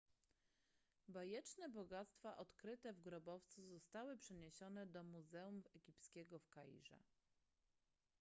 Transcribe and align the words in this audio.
bajeczne 1.07 1.69
bogactwa 1.69 2.37
odkryte 2.37 2.93
w 2.93 2.99
grobowcu 3.01 3.65
zostały 3.65 4.17
przeniesione 4.17 4.85
do 4.87 5.03
muzeum 5.03 5.63
egipskiego 5.75 6.39
w 6.39 6.49
kairze 6.49 6.99